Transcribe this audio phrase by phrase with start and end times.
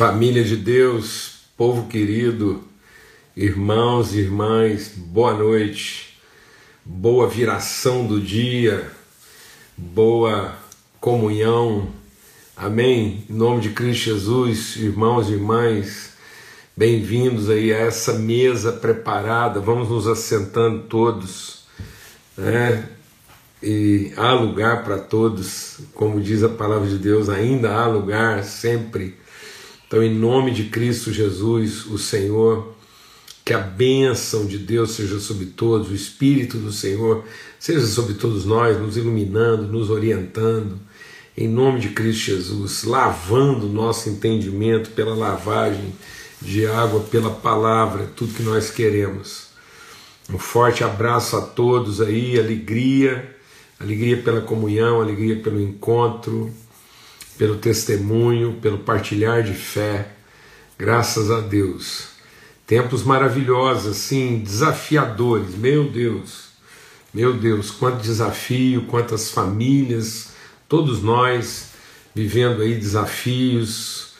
[0.00, 2.64] Família de Deus, povo querido,
[3.36, 6.18] irmãos e irmãs, boa noite,
[6.82, 8.90] boa viração do dia,
[9.76, 10.56] boa
[10.98, 11.90] comunhão,
[12.56, 13.26] amém?
[13.28, 16.14] Em nome de Cristo Jesus, irmãos e irmãs,
[16.74, 21.64] bem-vindos aí a essa mesa preparada, vamos nos assentando todos,
[22.38, 22.88] né?
[23.62, 29.19] E há lugar para todos, como diz a palavra de Deus, ainda há lugar sempre
[29.90, 32.76] então, em nome de Cristo Jesus, o Senhor,
[33.44, 37.24] que a bênção de Deus seja sobre todos, o Espírito do Senhor
[37.58, 40.78] seja sobre todos nós, nos iluminando, nos orientando,
[41.36, 45.92] em nome de Cristo Jesus, lavando nosso entendimento pela lavagem
[46.40, 49.48] de água, pela palavra, tudo que nós queremos.
[50.32, 53.36] Um forte abraço a todos aí, alegria,
[53.80, 56.54] alegria pela comunhão, alegria pelo encontro
[57.40, 60.08] pelo testemunho, pelo partilhar de fé.
[60.78, 62.08] Graças a Deus.
[62.66, 65.54] Tempos maravilhosos, assim, desafiadores.
[65.54, 66.50] Meu Deus,
[67.14, 70.32] meu Deus, quanto desafio, quantas famílias,
[70.68, 71.70] todos nós
[72.14, 74.12] vivendo aí desafios,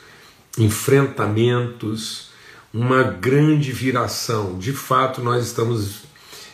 [0.57, 2.31] enfrentamentos,
[2.73, 4.57] uma grande viração.
[4.57, 6.05] De fato, nós estamos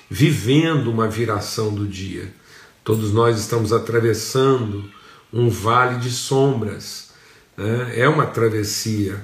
[0.10, 2.30] vivendo uma viração do dia.
[2.84, 4.97] Todos nós estamos atravessando
[5.32, 7.12] um vale de sombras.
[7.56, 8.00] Né?
[8.00, 9.22] É uma travessia.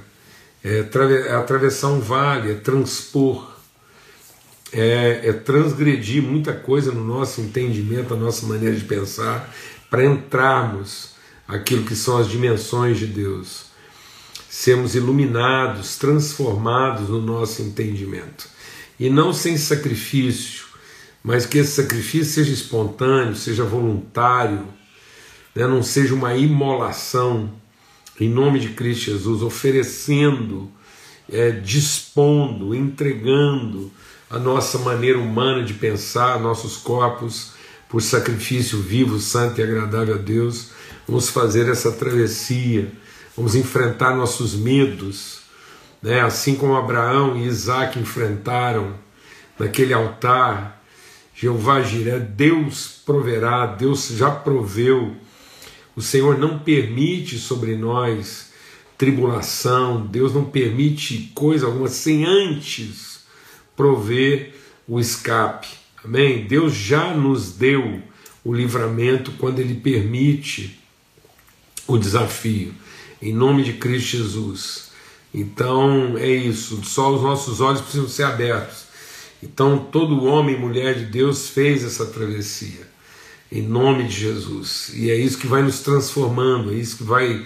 [0.63, 3.51] É, é, atravessar um vale, é transpor,
[4.71, 9.53] é, é transgredir muita coisa no nosso entendimento, a nossa maneira de pensar,
[9.89, 11.15] para entrarmos
[11.47, 13.65] aquilo que são as dimensões de Deus,
[14.49, 18.47] sermos iluminados, transformados no nosso entendimento.
[18.97, 20.65] E não sem sacrifício,
[21.21, 24.65] mas que esse sacrifício seja espontâneo, seja voluntário,
[25.55, 27.51] né, não seja uma imolação,
[28.19, 30.69] em nome de Cristo Jesus, oferecendo,
[31.31, 33.91] é, dispondo, entregando
[34.29, 37.53] a nossa maneira humana de pensar, nossos corpos,
[37.87, 40.71] por sacrifício vivo, santo e agradável a Deus.
[41.07, 42.91] Vamos fazer essa travessia,
[43.37, 45.41] vamos enfrentar nossos medos,
[46.01, 46.21] né?
[46.21, 48.95] assim como Abraão e Isaac enfrentaram
[49.59, 50.81] naquele altar.
[51.35, 55.15] Jeová Jiré, Deus proverá, Deus já proveu
[55.95, 58.51] o Senhor não permite sobre nós
[58.97, 63.23] tribulação, Deus não permite coisa alguma sem antes
[63.75, 64.55] prover
[64.87, 65.67] o escape.
[66.03, 66.45] Amém?
[66.45, 68.01] Deus já nos deu
[68.43, 70.79] o livramento quando Ele permite
[71.87, 72.73] o desafio,
[73.21, 74.91] em nome de Cristo Jesus.
[75.33, 78.85] Então é isso, só os nossos olhos precisam ser abertos.
[79.41, 82.92] Então todo homem e mulher de Deus fez essa travessia
[83.53, 84.91] em nome de Jesus.
[84.95, 87.45] E é isso que vai nos transformando, é isso que vai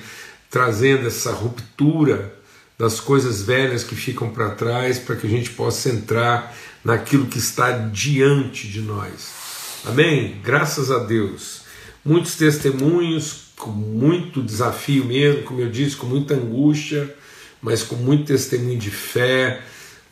[0.49, 2.33] trazendo essa ruptura
[2.79, 7.37] das coisas velhas que ficam para trás, para que a gente possa entrar naquilo que
[7.37, 9.81] está diante de nós.
[9.85, 10.39] Amém?
[10.41, 11.63] Graças a Deus.
[12.05, 17.13] Muitos testemunhos, com muito desafio mesmo, como eu disse, com muita angústia,
[17.61, 19.61] mas com muito testemunho de fé,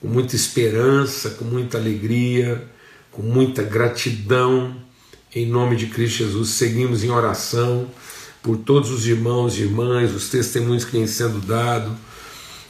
[0.02, 2.68] com muita esperança, com muita alegria,
[3.12, 4.84] com muita gratidão
[5.36, 7.88] em nome de Cristo Jesus, seguimos em oração
[8.42, 11.92] por todos os irmãos e irmãs, os testemunhos que têm sendo dados.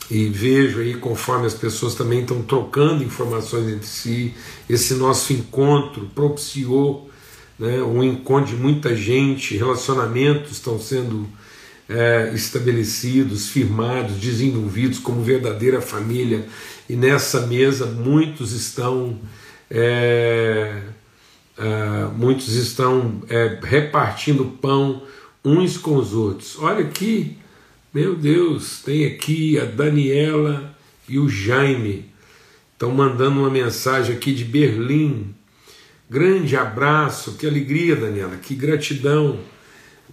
[0.09, 4.33] E vejo aí, conforme as pessoas também estão trocando informações entre si,
[4.69, 7.09] esse nosso encontro propiciou
[7.59, 11.27] né, um encontro de muita gente, relacionamentos estão sendo
[11.87, 16.47] é, estabelecidos, firmados, desenvolvidos como verdadeira família.
[16.89, 19.19] E nessa mesa muitos estão
[19.69, 20.81] é,
[21.57, 25.03] Uh, muitos estão é, repartindo pão
[25.43, 26.57] uns com os outros.
[26.59, 27.37] Olha aqui,
[27.93, 30.75] meu Deus, tem aqui a Daniela
[31.07, 32.11] e o Jaime.
[32.73, 35.33] Estão mandando uma mensagem aqui de Berlim.
[36.09, 39.39] Grande abraço, que alegria, Daniela, que gratidão,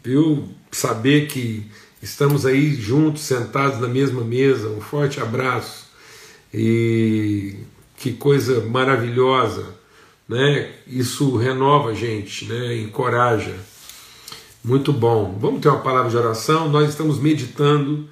[0.02, 0.48] viu?
[0.70, 1.66] Saber que
[2.00, 4.68] estamos aí juntos, sentados na mesma mesa.
[4.68, 5.88] Um forte abraço
[6.54, 7.56] e
[7.96, 9.81] que coisa maravilhosa
[10.32, 10.70] né?
[10.86, 12.78] Isso renova a gente, né?
[12.78, 13.54] Encoraja.
[14.64, 15.36] Muito bom.
[15.40, 16.68] Vamos ter uma palavra de oração.
[16.68, 18.08] Nós estamos meditando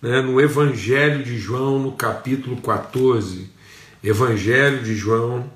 [0.00, 3.50] né, no Evangelho de João, no capítulo 14.
[4.02, 5.50] Evangelho de João,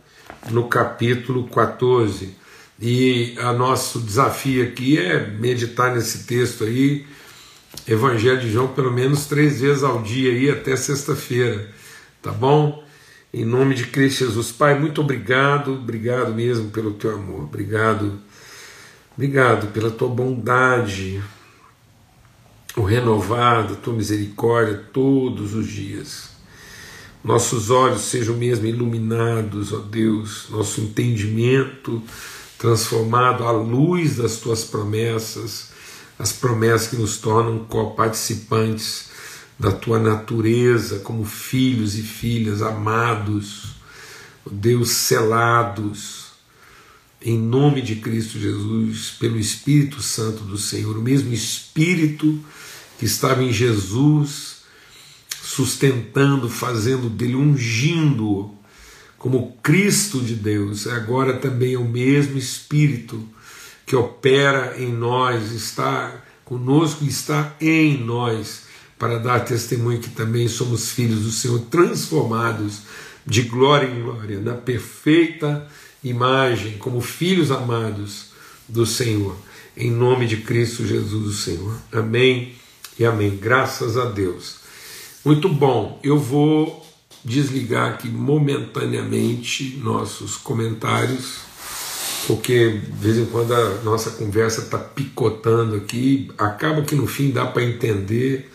[0.50, 2.36] no capítulo 14.
[2.80, 7.04] E o nosso desafio aqui é meditar nesse texto aí,
[7.86, 11.68] Evangelho de João, pelo menos três vezes ao dia aí até sexta-feira,
[12.22, 12.82] tá bom?
[13.32, 14.50] Em nome de Cristo Jesus.
[14.50, 18.18] Pai, muito obrigado, obrigado mesmo pelo teu amor, obrigado,
[19.14, 21.22] obrigado pela tua bondade,
[22.74, 26.30] o renovado, a tua misericórdia todos os dias.
[27.22, 32.02] Nossos olhos sejam mesmo iluminados, ó Deus, nosso entendimento
[32.56, 35.68] transformado à luz das tuas promessas,
[36.18, 39.10] as promessas que nos tornam co-participantes
[39.58, 43.74] da tua natureza como filhos e filhas amados,
[44.50, 46.28] Deus selados
[47.20, 52.38] em nome de Cristo Jesus, pelo Espírito Santo do Senhor, o mesmo Espírito
[52.98, 54.58] que estava em Jesus,
[55.42, 58.54] sustentando, fazendo dele, ungindo
[59.16, 63.28] como Cristo de Deus, agora também é o mesmo Espírito
[63.84, 68.67] que opera em nós, está conosco e está em nós,
[68.98, 72.80] para dar testemunho que também somos filhos do Senhor, transformados
[73.24, 75.66] de glória em glória, na perfeita
[76.02, 78.28] imagem, como filhos amados
[78.68, 79.36] do Senhor,
[79.76, 81.74] em nome de Cristo Jesus, o Senhor.
[81.92, 82.54] Amém
[82.98, 83.36] e amém.
[83.36, 84.56] Graças a Deus.
[85.24, 86.86] Muito bom, eu vou
[87.24, 91.40] desligar aqui momentaneamente nossos comentários,
[92.26, 97.30] porque de vez em quando a nossa conversa está picotando aqui, acaba que no fim
[97.30, 98.50] dá para entender,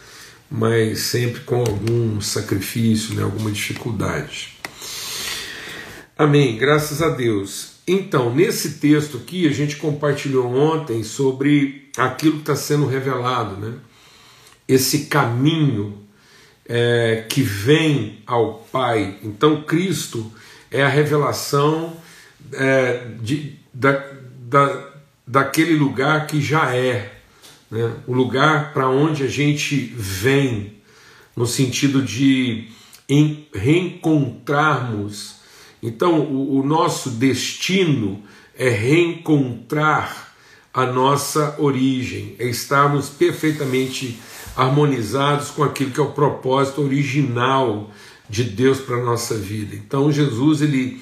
[0.56, 4.56] mas sempre com algum sacrifício, né, alguma dificuldade.
[6.16, 7.78] Amém, graças a Deus.
[7.88, 13.74] Então, nesse texto aqui, a gente compartilhou ontem sobre aquilo que está sendo revelado, né?
[14.68, 15.98] Esse caminho
[16.70, 19.18] é, que vem ao Pai.
[19.24, 20.32] Então, Cristo
[20.70, 21.98] é a revelação
[22.54, 24.06] é, de, da,
[24.38, 24.94] da,
[25.26, 27.12] daquele lugar que já é,
[27.74, 27.96] né?
[28.08, 30.75] o lugar para onde a gente vem,
[31.36, 32.70] no sentido de
[33.10, 35.44] em, reencontrarmos
[35.84, 38.24] então, o, o nosso destino
[38.58, 40.34] é reencontrar
[40.74, 44.18] a nossa origem, é estarmos perfeitamente
[44.56, 47.92] harmonizados com aquilo que é o propósito original
[48.30, 49.76] de Deus para a nossa vida.
[49.76, 51.02] Então, Jesus ele,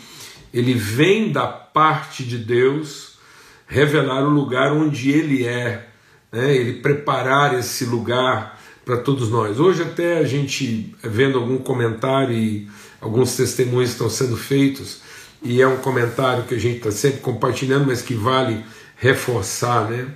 [0.52, 3.20] ele vem da parte de Deus
[3.68, 5.90] revelar o lugar onde Ele é,
[6.32, 6.56] né?
[6.56, 9.60] ele preparar esse lugar para todos nós.
[9.60, 12.68] Hoje, até a gente vendo algum comentário e
[13.00, 15.02] alguns testemunhos estão sendo feitos,
[15.44, 18.64] e é um comentário que a gente está sempre compartilhando, mas que vale
[18.96, 20.08] reforçar, né?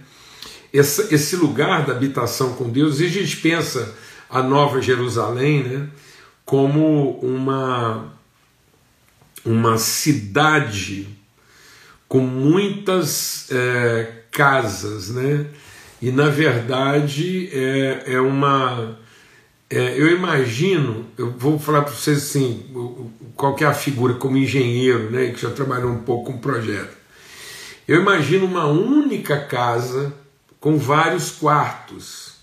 [0.72, 3.96] Esse, lugar da habitação com Deus, e a gente pensa
[4.30, 5.88] a Nova Jerusalém, né?
[6.44, 8.14] Como uma,
[9.44, 11.08] uma cidade
[12.08, 15.48] com muitas é, casas, né?
[16.02, 18.98] E na verdade é, é uma
[19.70, 22.66] é, eu imagino, eu vou falar para vocês assim,
[23.36, 26.96] qual é a figura como engenheiro, né, que já trabalhou um pouco com projeto.
[27.88, 30.14] Eu imagino uma única casa
[30.60, 32.36] com vários quartos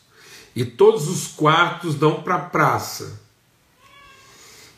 [0.55, 3.21] e todos os quartos dão para a praça.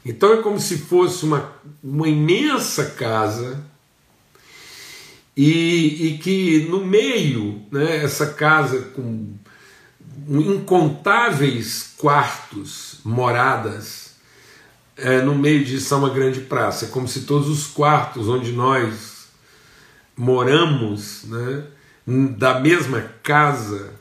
[0.04, 3.64] Então é como se fosse uma, uma imensa casa
[5.36, 9.34] e, e que no meio, né, essa casa com
[10.28, 14.14] incontáveis quartos, moradas,
[14.96, 16.86] é, no meio disso há uma grande praça.
[16.86, 19.28] É como se todos os quartos onde nós
[20.16, 21.64] moramos, né,
[22.38, 23.92] da mesma casa,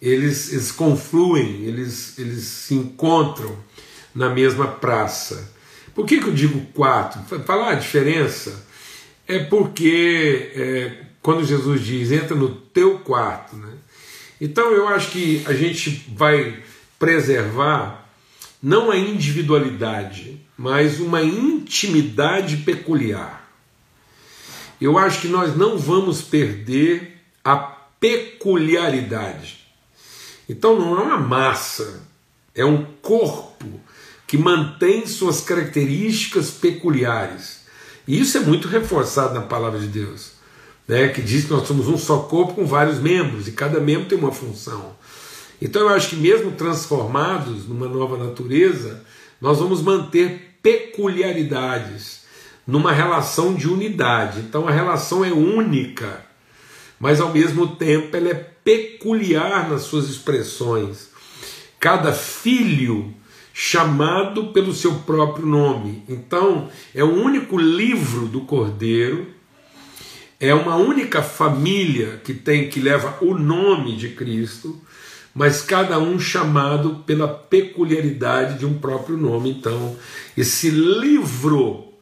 [0.00, 3.54] eles, eles confluem, eles, eles se encontram
[4.14, 5.52] na mesma praça.
[5.94, 7.18] Por que, que eu digo quarto?
[7.44, 8.69] Falar a diferença
[9.36, 13.74] é porque é, quando Jesus diz entra no teu quarto, né?
[14.40, 16.62] Então eu acho que a gente vai
[16.98, 18.08] preservar
[18.62, 23.48] não a individualidade, mas uma intimidade peculiar.
[24.80, 29.60] Eu acho que nós não vamos perder a peculiaridade.
[30.48, 32.02] Então não é uma massa,
[32.54, 33.80] é um corpo
[34.26, 37.59] que mantém suas características peculiares.
[38.10, 40.40] E isso é muito reforçado na palavra de Deus
[40.90, 44.08] né, que diz que nós somos um só corpo com vários membros e cada membro
[44.08, 44.96] tem uma função.
[45.62, 49.04] Então eu acho que mesmo transformados numa nova natureza,
[49.40, 52.22] nós vamos manter peculiaridades
[52.66, 54.40] numa relação de unidade.
[54.40, 56.26] Então a relação é única,
[56.98, 61.10] mas ao mesmo tempo ela é peculiar nas suas expressões.
[61.78, 63.14] Cada filho
[63.62, 66.02] chamado pelo seu próprio nome.
[66.08, 69.26] Então é o único livro do Cordeiro
[70.40, 74.80] é uma única família que tem que leva o nome de Cristo,
[75.34, 79.50] mas cada um chamado pela peculiaridade de um próprio nome.
[79.50, 79.94] Então,
[80.34, 81.92] esse livro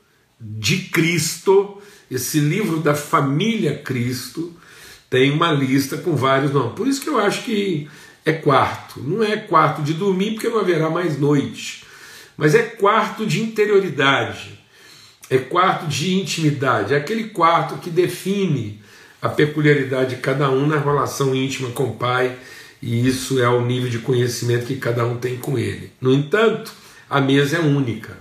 [0.41, 4.53] de Cristo, esse livro da família Cristo,
[5.11, 6.75] tem uma lista com vários nomes.
[6.75, 7.89] Por isso que eu acho que
[8.25, 9.01] é quarto.
[9.01, 11.85] Não é quarto de dormir, porque não haverá mais noite.
[12.37, 14.59] Mas é quarto de interioridade.
[15.31, 16.95] É quarto de intimidade.
[16.95, 18.81] É aquele quarto que define
[19.21, 22.37] a peculiaridade de cada um na relação íntima com o Pai.
[22.81, 25.93] E isso é o nível de conhecimento que cada um tem com Ele.
[26.01, 26.73] No entanto,
[27.11, 28.17] a mesa é única.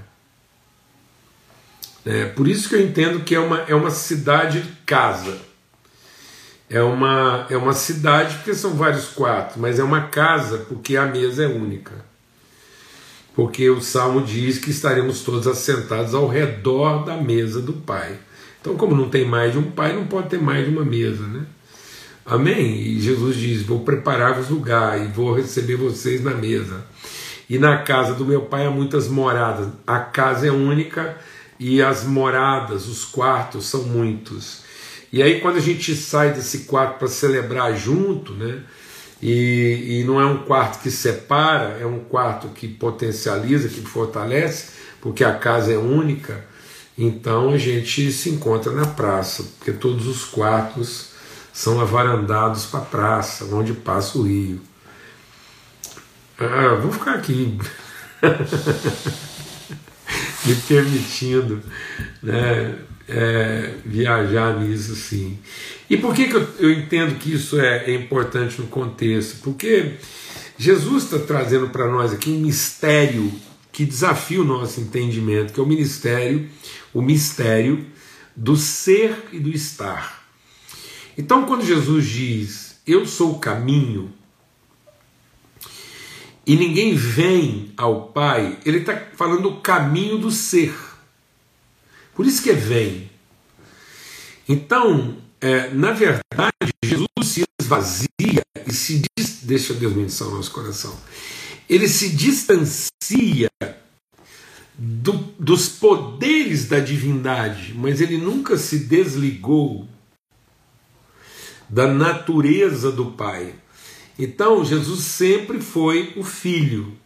[2.06, 5.47] É, por isso que eu entendo que é uma, é uma cidade casa.
[6.69, 11.05] É uma, é uma cidade porque são vários quartos, mas é uma casa porque a
[11.05, 11.93] mesa é única.
[13.33, 18.17] Porque o Salmo diz que estaremos todos assentados ao redor da mesa do Pai.
[18.59, 21.24] Então, como não tem mais de um Pai, não pode ter mais de uma mesa,
[21.27, 21.45] né?
[22.25, 22.81] Amém?
[22.81, 26.83] E Jesus diz: Vou preparar-vos lugar e vou receber vocês na mesa.
[27.50, 29.69] E na casa do meu pai há muitas moradas.
[29.86, 31.15] A casa é única
[31.57, 34.66] e as moradas, os quartos são muitos.
[35.17, 38.62] E aí, quando a gente sai desse quarto para celebrar junto, né?
[39.19, 44.74] E, e não é um quarto que separa, é um quarto que potencializa, que fortalece,
[45.01, 46.45] porque a casa é única.
[46.95, 51.13] Então a gente se encontra na praça, porque todos os quartos
[51.51, 54.62] são avarandados para a praça, onde passa o rio.
[56.38, 57.57] Ah, vou ficar aqui
[60.45, 61.59] me permitindo
[62.21, 62.75] né,
[63.07, 65.37] é, viajar nisso sim.
[65.89, 69.37] E por que, que eu, eu entendo que isso é, é importante no contexto?
[69.41, 69.93] Porque
[70.57, 73.31] Jesus está trazendo para nós aqui um mistério
[73.71, 76.49] que desafia o nosso entendimento, que é o ministério,
[76.93, 77.85] o mistério
[78.35, 80.25] do ser e do estar.
[81.17, 84.11] Então, quando Jesus diz, Eu sou o caminho,
[86.45, 90.73] e ninguém vem ao Pai, ele está falando o caminho do ser.
[92.17, 93.12] Por isso que é vem.
[94.50, 100.50] Então, é, na verdade, Jesus se esvazia e se diz, deixa Deus mencionar o nosso
[100.50, 101.00] coração.
[101.69, 103.51] Ele se distancia
[104.75, 109.88] do, dos poderes da divindade, mas ele nunca se desligou
[111.69, 113.53] da natureza do Pai.
[114.17, 116.97] Então, Jesus sempre foi o Filho.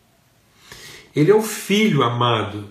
[1.14, 2.70] Ele é o Filho amado,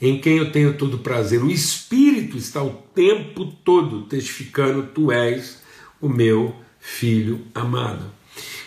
[0.00, 1.42] em quem eu tenho todo prazer.
[1.42, 5.62] O Espírito está o tempo todo testificando: Tu és
[6.00, 8.04] o meu Filho amado.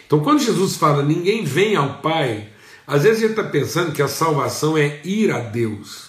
[0.05, 2.50] Então, quando Jesus fala ninguém vem ao Pai,
[2.86, 6.07] às vezes a gente está pensando que a salvação é ir a Deus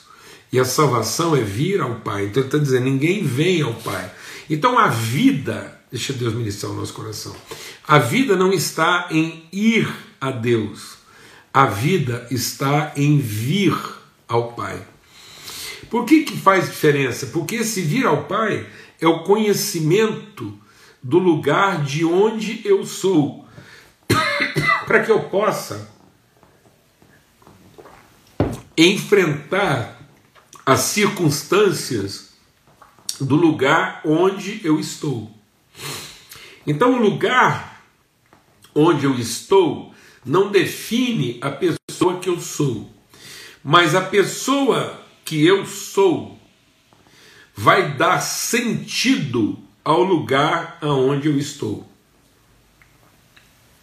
[0.52, 2.24] e a salvação é vir ao Pai.
[2.24, 4.10] Então, ele está dizendo: ninguém vem ao Pai.
[4.48, 7.34] Então, a vida Deixa Deus ministrar o nosso coração.
[7.86, 10.98] A vida não está em ir a Deus,
[11.52, 13.74] a vida está em vir
[14.26, 14.82] ao Pai.
[15.90, 17.26] Por que, que faz diferença?
[17.26, 18.66] Porque esse vir ao Pai
[19.00, 20.58] é o conhecimento
[21.02, 23.46] do lugar de onde eu sou,
[24.86, 25.90] para que eu possa
[28.76, 29.98] enfrentar
[30.64, 32.34] as circunstâncias
[33.20, 35.30] do lugar onde eu estou.
[36.66, 37.82] Então, o lugar
[38.74, 42.92] onde eu estou não define a pessoa que eu sou,
[43.64, 46.38] mas a pessoa que eu sou
[47.54, 51.86] vai dar sentido ao lugar aonde eu estou.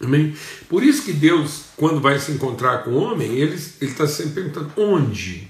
[0.02, 0.36] Amém?
[0.68, 4.72] Por isso que Deus, quando vai se encontrar com o homem, ele está sempre perguntando
[4.76, 5.48] onde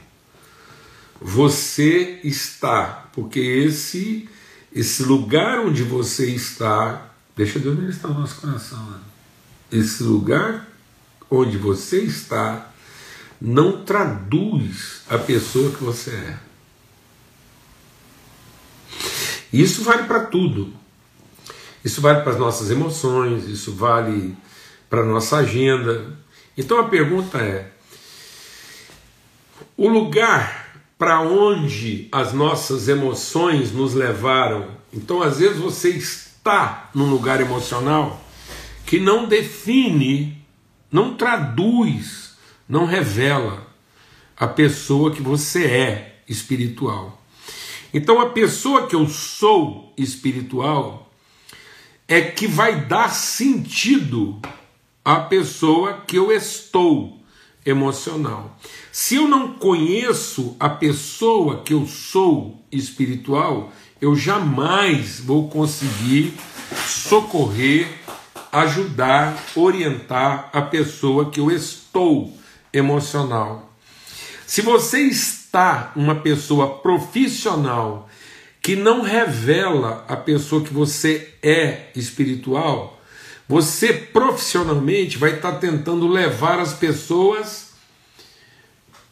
[1.18, 4.28] você está, porque esse
[4.74, 8.84] esse lugar onde você está, deixa Deus ministrar o nosso coração.
[8.90, 8.98] Né?
[9.72, 10.68] Esse lugar
[11.30, 12.70] onde você está
[13.40, 16.38] não traduz a pessoa que você é.
[19.52, 20.72] Isso vale para tudo.
[21.84, 24.36] Isso vale para as nossas emoções, isso vale
[24.90, 26.16] para a nossa agenda.
[26.56, 27.70] Então a pergunta é:
[29.76, 30.66] o lugar
[30.98, 34.68] para onde as nossas emoções nos levaram.
[34.92, 38.22] Então, às vezes, você está num lugar emocional
[38.86, 40.42] que não define,
[40.90, 42.25] não traduz,
[42.68, 43.66] não revela
[44.36, 47.22] a pessoa que você é espiritual.
[47.92, 51.10] Então, a pessoa que eu sou espiritual
[52.08, 54.40] é que vai dar sentido
[55.04, 57.20] à pessoa que eu estou
[57.64, 58.56] emocional.
[58.92, 66.34] Se eu não conheço a pessoa que eu sou espiritual, eu jamais vou conseguir
[66.86, 67.88] socorrer,
[68.52, 72.36] ajudar, orientar a pessoa que eu estou
[72.76, 73.72] emocional.
[74.46, 78.08] Se você está uma pessoa profissional
[78.62, 82.96] que não revela a pessoa que você é espiritual,
[83.48, 87.70] Você profissionalmente vai estar tentando levar as pessoas.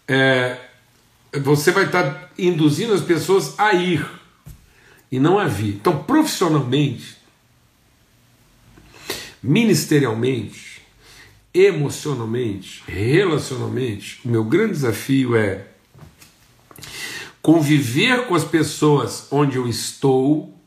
[0.08, 0.58] É,
[1.40, 4.04] você vai estar induzindo as pessoas a ir
[5.10, 5.76] e não a vir.
[5.76, 7.16] Então, profissionalmente,
[9.40, 10.73] ministerialmente,
[11.54, 15.68] emocionalmente, relacionalmente, o meu grande desafio é
[17.40, 20.58] conviver com as pessoas onde eu estou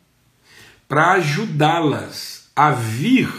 [0.88, 3.29] para ajudá-las a vir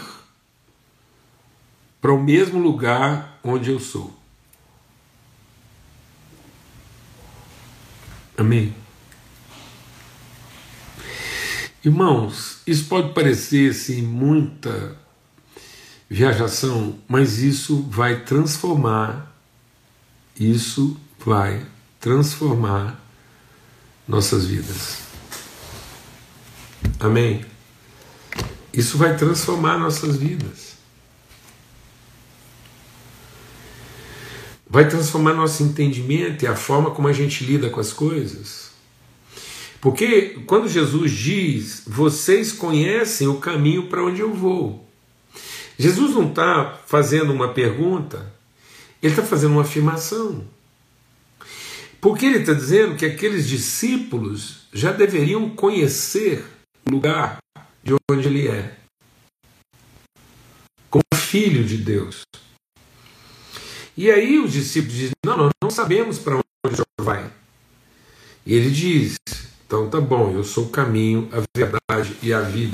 [1.99, 4.15] para o mesmo lugar onde eu sou.
[8.37, 8.73] Amém?
[11.83, 14.97] Irmãos, isso pode parecer assim muita
[16.09, 19.31] viajação, mas isso vai transformar,
[20.37, 21.65] isso vai
[21.99, 22.99] transformar
[24.07, 25.03] nossas vidas.
[26.99, 27.45] Amém?
[28.73, 30.77] Isso vai transformar nossas vidas.
[34.67, 38.71] Vai transformar nosso entendimento e a forma como a gente lida com as coisas.
[39.81, 44.88] Porque quando Jesus diz, vocês conhecem o caminho para onde eu vou.
[45.79, 48.29] Jesus não está fazendo uma pergunta,
[49.01, 50.45] ele está fazendo uma afirmação.
[52.01, 56.45] Porque ele está dizendo que aqueles discípulos já deveriam conhecer
[56.85, 57.37] o lugar
[57.81, 58.75] de onde ele é,
[60.89, 62.23] como filho de Deus.
[63.95, 67.31] E aí os discípulos dizem: Não, nós não sabemos para onde o Senhor vai.
[68.45, 69.15] E ele diz:
[69.65, 72.73] Então tá bom, eu sou o caminho, a verdade e a vida.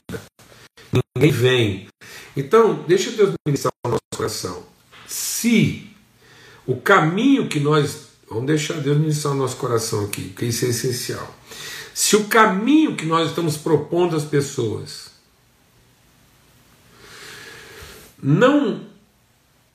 [1.16, 1.88] Ninguém vem
[2.36, 4.64] então, deixa Deus ministrar o nosso coração.
[5.08, 5.96] Se
[6.66, 8.06] o caminho que nós.
[8.28, 11.36] Vamos deixar Deus ministrar o nosso coração aqui, porque isso é essencial.
[11.94, 15.12] Se o caminho que nós estamos propondo às pessoas
[18.22, 18.82] não,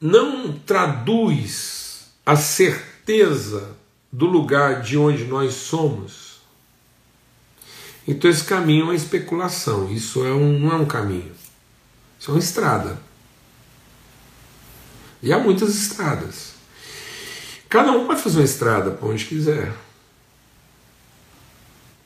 [0.00, 3.76] não traduz a certeza
[4.11, 6.40] do lugar de onde nós somos,
[8.06, 11.40] então esse caminho é uma especulação, isso é um, não é um caminho.
[12.21, 13.00] Isso é uma estrada.
[15.23, 16.52] E há muitas estradas.
[17.67, 19.73] Cada um pode fazer uma estrada para onde quiser.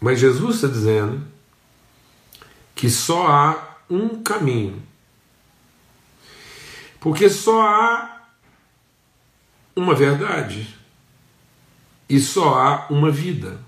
[0.00, 1.26] Mas Jesus está dizendo
[2.76, 4.80] que só há um caminho.
[7.00, 8.22] Porque só há
[9.74, 10.78] uma verdade
[12.08, 13.58] e só há uma vida.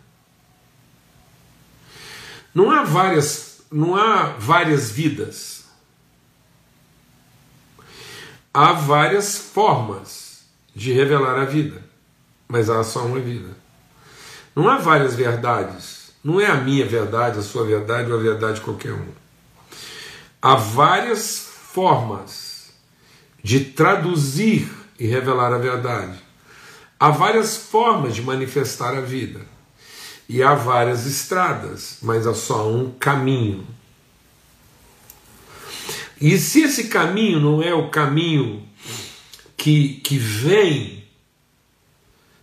[2.55, 5.56] Não há várias, não há várias vidas.
[8.59, 10.41] Há várias formas
[10.75, 11.85] de revelar a vida,
[12.49, 13.51] mas há só uma vida.
[14.55, 16.15] Não há várias verdades.
[16.25, 19.09] Não é a minha verdade, a sua verdade ou a verdade de qualquer um.
[20.41, 22.73] Há várias formas
[23.45, 24.67] de traduzir
[24.99, 26.19] e revelar a verdade.
[26.99, 29.43] Há várias formas de manifestar a vida.
[30.27, 33.67] E há várias estradas, mas há só um caminho
[36.21, 38.67] e se esse caminho não é o caminho
[39.57, 41.05] que, que vem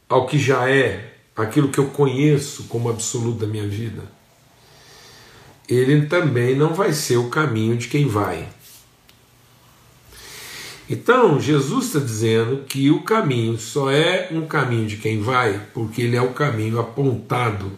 [0.08, 4.04] ao que já é, aquilo que eu conheço como absoluto da minha vida,
[5.68, 8.48] ele também não vai ser o caminho de quem vai.
[10.90, 16.02] Então, Jesus está dizendo que o caminho só é um caminho de quem vai, porque
[16.02, 17.72] ele é o caminho apontado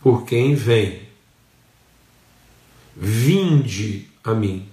[0.00, 1.02] por quem vem.
[2.94, 4.71] Vinde a mim.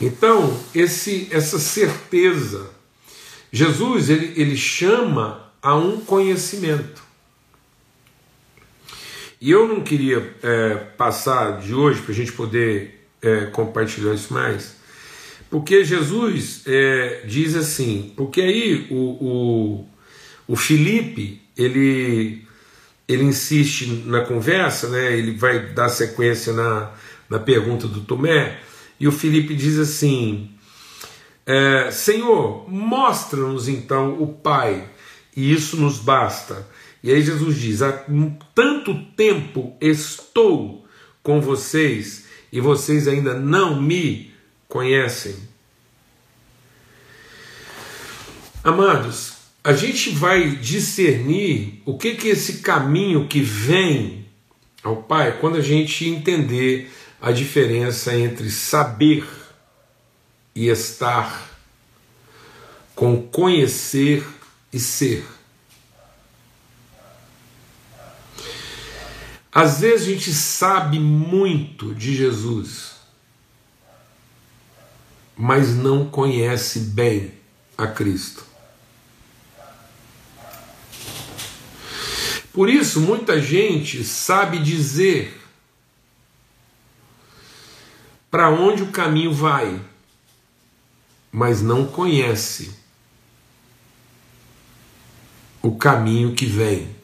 [0.00, 2.70] Então, esse, essa certeza,
[3.52, 7.02] Jesus ele, ele chama a um conhecimento.
[9.40, 14.32] E eu não queria é, passar de hoje para a gente poder é, compartilhar isso
[14.32, 14.76] mais,
[15.50, 19.88] porque Jesus é, diz assim, porque aí o, o,
[20.48, 22.44] o Felipe ele,
[23.06, 26.92] ele insiste na conversa, né, ele vai dar sequência na,
[27.28, 28.58] na pergunta do Tomé,
[28.98, 30.50] e o Felipe diz assim:
[31.46, 34.88] é, Senhor, mostra-nos então o Pai,
[35.36, 36.66] e isso nos basta.
[37.02, 38.04] E aí Jesus diz: há
[38.54, 40.86] tanto tempo estou
[41.22, 44.32] com vocês e vocês ainda não me
[44.68, 45.36] conhecem.
[48.62, 54.24] Amados, a gente vai discernir o que que esse caminho que vem
[54.82, 56.90] ao Pai quando a gente entender
[57.24, 59.26] a diferença entre saber
[60.54, 61.48] e estar,
[62.94, 64.22] com conhecer
[64.70, 65.26] e ser.
[69.50, 72.96] Às vezes a gente sabe muito de Jesus,
[75.34, 77.32] mas não conhece bem
[77.78, 78.44] a Cristo.
[82.52, 85.43] Por isso, muita gente sabe dizer
[88.34, 89.80] para onde o caminho vai,
[91.30, 92.76] mas não conhece
[95.62, 96.96] o caminho que vem.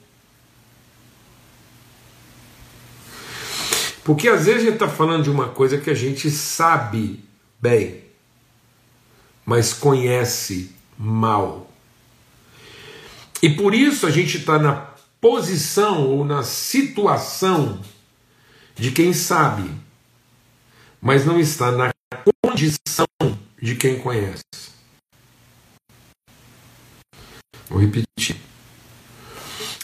[4.02, 7.22] Porque às vezes a gente está falando de uma coisa que a gente sabe
[7.60, 8.02] bem,
[9.46, 11.70] mas conhece mal.
[13.40, 17.80] E por isso a gente está na posição ou na situação
[18.74, 19.70] de quem sabe,
[21.00, 21.92] mas não está na
[22.42, 23.06] condição
[23.60, 24.44] de quem conhece.
[27.68, 28.36] Vou repetir.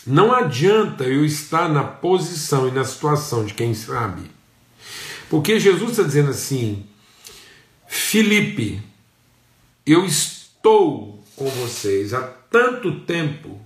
[0.06, 4.30] Não adianta eu estar na posição e na situação de quem sabe.
[5.28, 6.86] Porque Jesus está dizendo assim:
[7.86, 8.82] Felipe,
[9.84, 13.60] eu estou com vocês há tanto tempo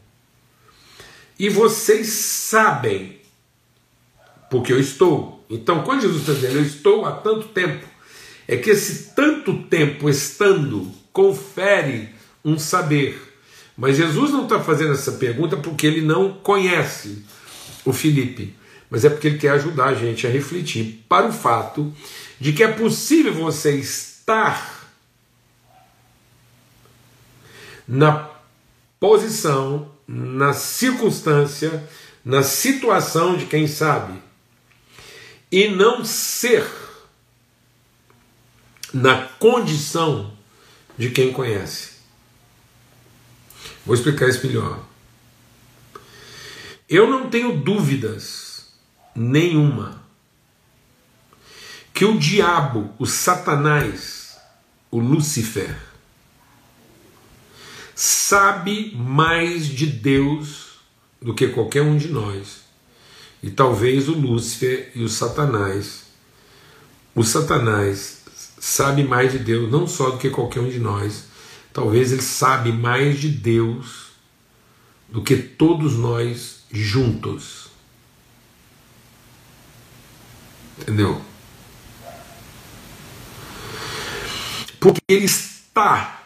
[1.39, 3.21] e vocês sabem,
[4.51, 5.40] porque eu estou.
[5.51, 7.85] Então, quando Jesus está dizendo eu estou há tanto tempo,
[8.47, 13.21] é que esse tanto tempo estando confere um saber.
[13.77, 17.25] Mas Jesus não está fazendo essa pergunta porque ele não conhece
[17.85, 18.55] o Felipe,
[18.89, 21.93] mas é porque ele quer ajudar a gente a refletir para o fato
[22.39, 24.89] de que é possível você estar
[27.89, 28.31] na
[29.01, 31.89] posição na circunstância,
[32.25, 34.21] na situação de quem sabe,
[35.51, 36.65] e não ser
[38.93, 40.33] na condição
[40.97, 41.93] de quem conhece.
[43.85, 44.85] Vou explicar isso melhor.
[46.89, 48.73] Eu não tenho dúvidas
[49.15, 50.03] nenhuma
[51.93, 54.39] que o diabo, o Satanás,
[54.91, 55.77] o Lúcifer,
[57.95, 60.81] sabe mais de Deus
[61.21, 62.70] do que qualquer um de nós.
[63.43, 66.05] E talvez o Lúcifer e o Satanás,
[67.15, 68.21] o Satanás
[68.59, 71.25] sabe mais de Deus não só do que qualquer um de nós,
[71.73, 74.11] talvez ele sabe mais de Deus
[75.09, 77.69] do que todos nós juntos.
[80.79, 81.21] Entendeu?
[84.79, 86.23] Porque ele está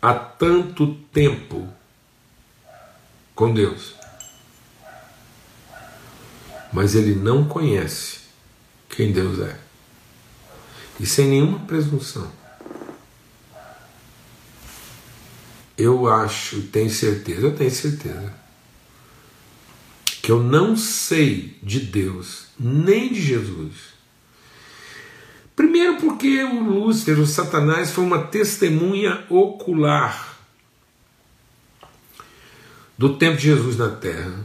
[0.00, 1.68] há tanto tempo
[3.34, 3.94] com Deus,
[6.72, 8.20] mas ele não conhece
[8.88, 9.58] quem Deus é,
[10.98, 12.30] e sem nenhuma presunção.
[15.76, 18.34] Eu acho, tenho certeza, eu tenho certeza,
[20.22, 23.90] que eu não sei de Deus, nem de Jesus,
[25.60, 30.38] Primeiro, porque o Lúcifer, o Satanás, foi uma testemunha ocular
[32.96, 34.42] do tempo de Jesus na terra.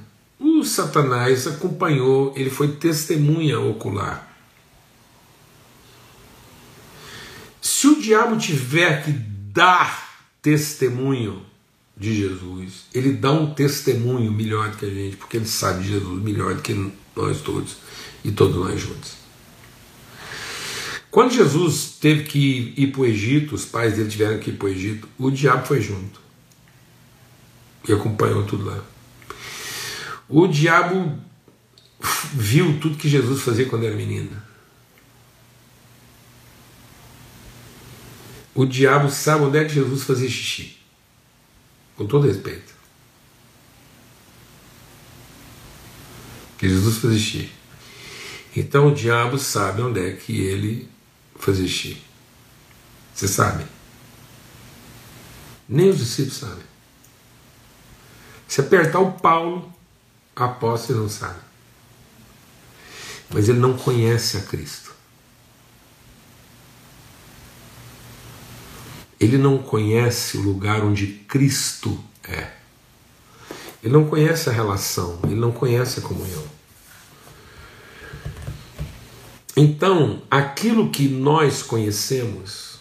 [0.65, 4.31] Satanás acompanhou, ele foi testemunha ocular.
[7.61, 11.45] Se o diabo tiver que dar testemunho
[11.97, 15.89] de Jesus, ele dá um testemunho melhor do que a gente, porque ele sabe de
[15.89, 17.77] Jesus melhor do que nós todos
[18.23, 19.13] e todos nós juntos.
[21.09, 24.65] Quando Jesus teve que ir para o Egito, os pais dele tiveram que ir para
[24.65, 26.19] o Egito, o diabo foi junto
[27.87, 28.83] e acompanhou tudo lá.
[30.27, 31.19] O diabo
[32.33, 34.41] viu tudo que Jesus fazia quando era menino.
[38.53, 40.77] O diabo sabe onde é que Jesus fazia xixi.
[41.95, 42.73] Com todo respeito.
[46.57, 47.51] Que Jesus fazia xixi.
[48.55, 50.89] Então o diabo sabe onde é que ele
[51.37, 52.01] fazer xixi.
[53.13, 53.65] Você sabe?
[55.67, 56.63] Nem os discípulos sabem.
[58.47, 59.74] Se apertar o Paulo,
[60.35, 61.39] a apóstolo não sabe.
[63.29, 64.93] Mas ele não conhece a Cristo.
[69.19, 72.51] Ele não conhece o lugar onde Cristo é.
[73.81, 76.43] Ele não conhece a relação, ele não conhece a comunhão.
[79.55, 82.79] Então, aquilo que nós conhecemos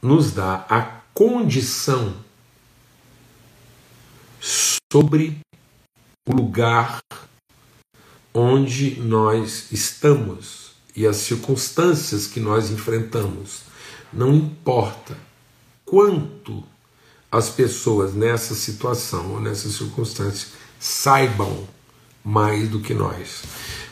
[0.00, 2.14] nos dá a condição
[4.40, 5.41] sobre
[6.32, 7.02] o lugar
[8.32, 13.60] onde nós estamos e as circunstâncias que nós enfrentamos.
[14.12, 15.16] Não importa
[15.84, 16.64] quanto
[17.30, 20.48] as pessoas nessa situação ou nessa circunstância
[20.80, 21.66] saibam
[22.24, 23.42] mais do que nós.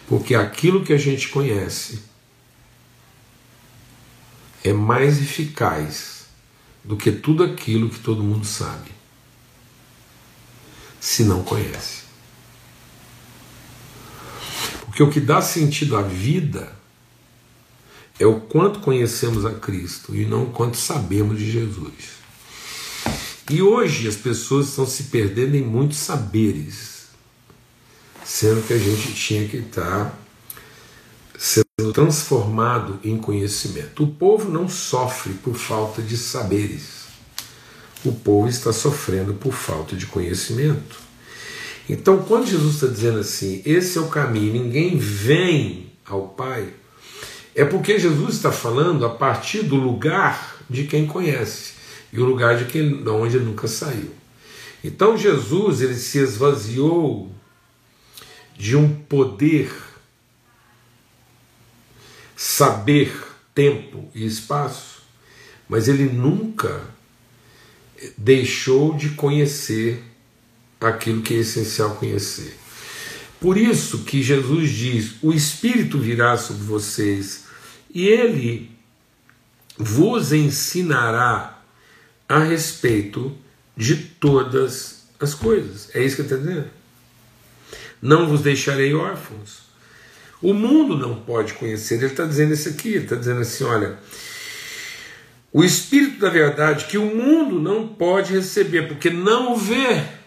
[0.08, 2.02] Porque aquilo que a gente conhece
[4.64, 6.26] é mais eficaz
[6.82, 8.90] do que tudo aquilo que todo mundo sabe,
[10.98, 11.99] se não conhece.
[15.00, 16.70] Porque o que dá sentido à vida
[18.18, 21.94] é o quanto conhecemos a Cristo e não o quanto sabemos de Jesus.
[23.48, 27.06] E hoje as pessoas estão se perdendo em muitos saberes,
[28.22, 30.14] sendo que a gente tinha que estar
[31.38, 34.04] sendo transformado em conhecimento.
[34.04, 37.06] O povo não sofre por falta de saberes,
[38.04, 41.09] o povo está sofrendo por falta de conhecimento.
[41.92, 46.72] Então, quando Jesus está dizendo assim, esse é o caminho, ninguém vem ao Pai,
[47.52, 51.72] é porque Jesus está falando a partir do lugar de quem conhece
[52.12, 54.08] e o lugar de, quem, de onde ele nunca saiu.
[54.84, 57.28] Então Jesus ele se esvaziou
[58.56, 59.72] de um poder,
[62.36, 63.12] saber,
[63.52, 65.02] tempo e espaço,
[65.68, 66.82] mas ele nunca
[68.16, 70.09] deixou de conhecer
[70.80, 72.56] aquilo que é essencial conhecer.
[73.40, 77.44] Por isso que Jesus diz: o Espírito virá sobre vocês
[77.92, 78.70] e ele
[79.76, 81.62] vos ensinará
[82.28, 83.36] a respeito
[83.76, 85.90] de todas as coisas.
[85.94, 86.70] É isso que está dizendo.
[88.00, 89.70] Não vos deixarei órfãos.
[90.42, 91.96] O mundo não pode conhecer.
[91.96, 92.88] Ele está dizendo isso aqui.
[92.90, 93.98] Ele está dizendo assim: olha,
[95.52, 100.19] o Espírito da verdade que o mundo não pode receber, porque não o vê.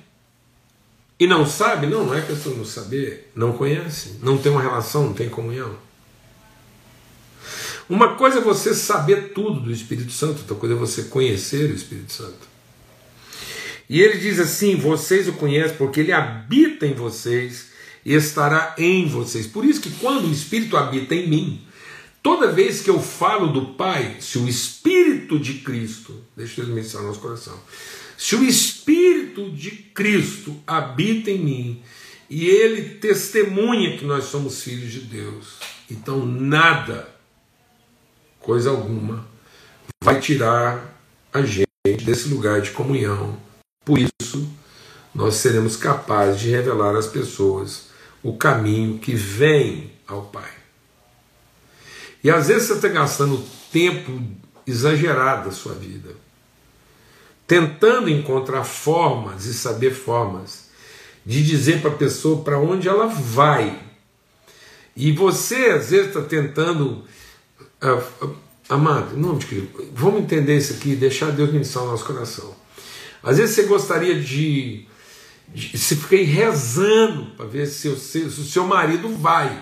[1.24, 1.88] E não sabe?
[1.88, 3.32] Não, não é questão de não saber.
[3.34, 4.18] Não conhece.
[4.22, 5.74] Não tem uma relação, não tem comunhão.
[7.88, 11.76] Uma coisa é você saber tudo do Espírito Santo, outra coisa é você conhecer o
[11.76, 12.46] Espírito Santo.
[13.90, 17.68] E ele diz assim: vocês o conhecem porque ele habita em vocês
[18.06, 19.48] e estará em vocês.
[19.48, 21.62] Por isso que quando o Espírito habita em mim,
[22.22, 27.08] toda vez que eu falo do Pai, se o Espírito de Cristo, deixa eu mencionar
[27.08, 27.58] nosso coração,
[28.18, 31.84] se o Espírito de Cristo habita em mim
[32.30, 37.14] e ele testemunha que nós somos filhos de Deus, então nada
[38.40, 39.26] coisa alguma,
[40.04, 41.00] vai tirar
[41.34, 41.68] a gente
[42.06, 43.38] desse lugar de comunhão.
[43.86, 44.52] Por isso,
[45.16, 47.90] nós seremos capazes de revelar às pessoas
[48.22, 50.52] o caminho que vem ao Pai.
[52.24, 54.22] E às vezes você está gastando tempo
[54.66, 56.16] exagerado da sua vida,
[57.48, 60.70] tentando encontrar formas e saber formas
[61.26, 63.80] de dizer para a pessoa para onde ela vai.
[64.96, 67.04] E você às vezes está tentando
[68.70, 69.38] amado, não,
[69.94, 72.56] vamos entender isso aqui, deixar Deus ministrar o nosso coração.
[73.22, 74.86] Às vezes você gostaria de,
[75.48, 79.62] de se fiquei rezando para ver se, o se o seu marido vai.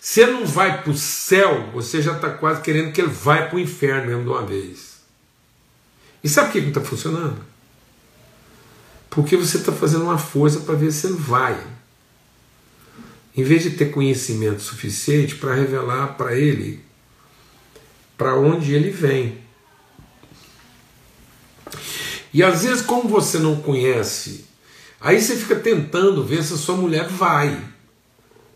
[0.00, 3.42] Se ele não vai para o céu, você já está quase querendo que ele vá
[3.42, 4.93] para o inferno mesmo de uma vez.
[6.24, 7.44] E sabe por que não está funcionando?
[9.10, 11.62] Porque você está fazendo uma força para ver se ele vai
[13.36, 16.82] em vez de ter conhecimento suficiente para revelar para ele
[18.16, 19.38] para onde ele vem.
[22.32, 24.44] E às vezes, como você não conhece,
[25.00, 27.60] aí você fica tentando ver se a sua mulher vai.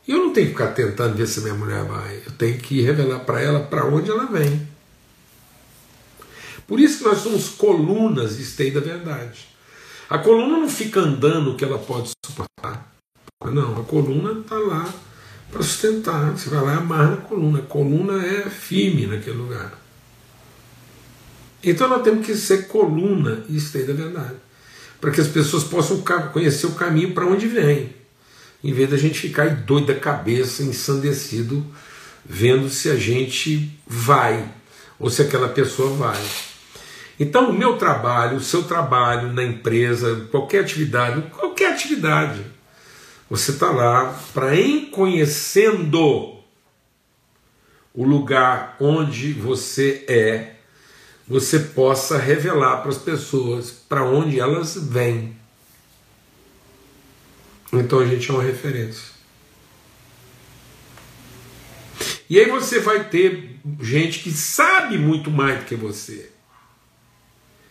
[0.07, 2.23] E eu não tenho que ficar tentando ver se minha mulher vai.
[2.25, 4.68] Eu tenho que revelar para ela para onde ela vem.
[6.69, 9.49] Por isso que nós somos colunas de esteio da verdade.
[10.09, 12.93] A coluna não fica andando o que ela pode suportar.
[13.43, 14.93] Não, a coluna está lá
[15.51, 16.31] para sustentar.
[16.33, 17.61] Você vai lá e amarra a coluna.
[17.61, 19.73] A coluna é firme naquele lugar.
[21.65, 24.37] Então nós temos que ser coluna e esteio da verdade.
[25.01, 26.03] Para que as pessoas possam
[26.33, 27.95] conhecer o caminho para onde vem.
[28.63, 31.65] Em vez da gente ficar doido da cabeça, ensandecido,
[32.27, 34.53] vendo se a gente vai
[34.99, 36.21] ou se aquela pessoa vai.
[37.21, 42.45] Então, o meu trabalho, o seu trabalho na empresa, qualquer atividade, qualquer atividade,
[43.29, 46.39] você está lá para, em conhecendo
[47.93, 50.55] o lugar onde você é,
[51.27, 55.37] você possa revelar para as pessoas para onde elas vêm.
[57.73, 59.19] Então a gente é uma referência.
[62.31, 66.31] E aí você vai ter gente que sabe muito mais do que você.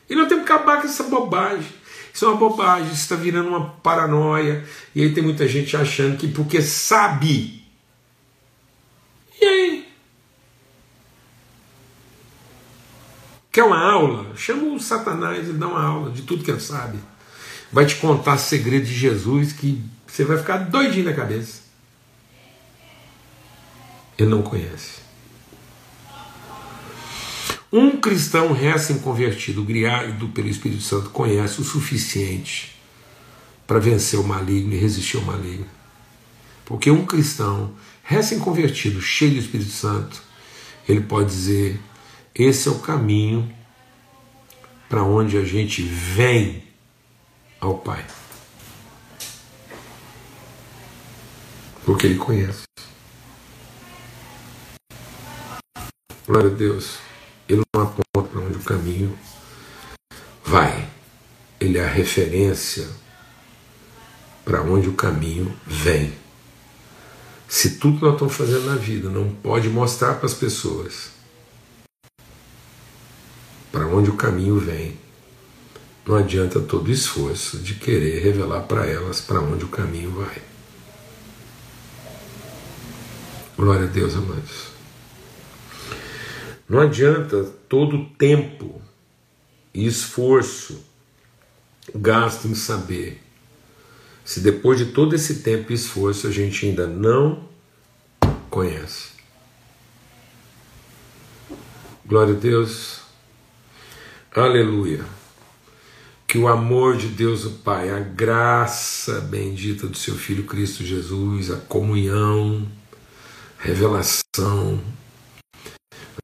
[0.09, 1.67] E nós temos que acabar com essa bobagem.
[2.13, 4.65] Isso é uma bobagem, isso está virando uma paranoia.
[4.95, 7.63] E aí tem muita gente achando que porque sabe.
[9.39, 9.87] E aí?
[13.51, 14.35] Quer uma aula?
[14.35, 16.99] Chama o Satanás e dá uma aula de tudo que ele sabe.
[17.71, 21.61] vai te contar segredos de Jesus que você vai ficar doidinho na cabeça.
[24.17, 25.06] Ele não conhece.
[27.71, 32.77] Um cristão recém-convertido, guiado pelo Espírito Santo, conhece o suficiente
[33.65, 35.67] para vencer o maligno e resistir ao maligno.
[36.63, 40.21] Porque um cristão recém-convertido, cheio do Espírito Santo,
[40.87, 41.77] ele pode dizer:
[42.33, 43.53] esse é o caminho
[44.87, 46.63] para onde a gente vem
[47.59, 48.05] ao Pai.
[51.83, 52.63] Porque ele conhece.
[56.25, 57.06] Glória a Deus.
[57.47, 59.17] Ele não aponta para onde o caminho
[60.43, 60.89] vai.
[61.59, 62.87] Ele é a referência
[64.43, 66.13] para onde o caminho vem.
[67.47, 71.11] Se tudo nós estamos fazendo na vida não pode mostrar para as pessoas
[73.71, 74.97] para onde o caminho vem,
[76.05, 80.41] não adianta todo o esforço de querer revelar para elas para onde o caminho vai.
[83.57, 84.76] Glória a Deus, amados.
[86.67, 88.81] Não adianta todo o tempo
[89.73, 90.83] e esforço
[91.95, 93.21] gasto em saber
[94.25, 97.47] se depois de todo esse tempo e esforço a gente ainda não
[98.49, 99.11] conhece.
[102.05, 102.99] Glória a Deus.
[104.35, 105.05] Aleluia.
[106.27, 111.49] Que o amor de Deus o Pai, a graça bendita do seu Filho Cristo Jesus,
[111.49, 112.67] a comunhão,
[113.57, 114.83] revelação,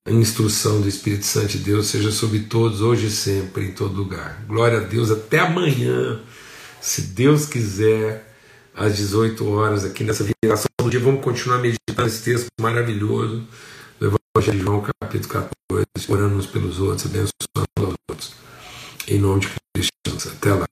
[0.06, 3.96] a instrução do Espírito Santo de Deus seja sobre todos, hoje e sempre, em todo
[3.96, 4.44] lugar.
[4.48, 6.22] Glória a Deus, até amanhã,
[6.82, 8.36] se Deus quiser,
[8.76, 13.48] às 18 horas, aqui nessa viração do dia, vamos continuar meditando esse texto maravilhoso
[13.98, 17.32] do Evangelho de João, capítulo 14, orando uns pelos outros, abençoando
[17.80, 18.34] os outros.
[19.08, 20.30] Em nome de Cristo.
[20.30, 20.66] Até lá.